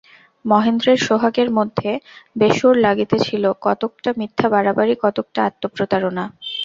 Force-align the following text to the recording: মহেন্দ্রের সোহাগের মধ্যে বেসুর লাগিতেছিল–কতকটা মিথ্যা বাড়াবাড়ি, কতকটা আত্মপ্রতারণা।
মহেন্দ্রের 0.45 0.99
সোহাগের 1.07 1.49
মধ্যে 1.57 1.89
বেসুর 2.35 2.73
লাগিতেছিল–কতকটা 2.85 4.09
মিথ্যা 4.19 4.47
বাড়াবাড়ি, 4.53 4.93
কতকটা 5.03 5.39
আত্মপ্রতারণা। 5.49 6.23